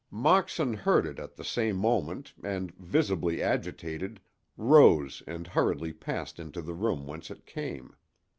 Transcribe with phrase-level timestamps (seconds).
[0.09, 4.19] Moxon heard it at the same moment and, visibly agitated,
[4.57, 7.95] rose and hurriedly passed into the room whence it came.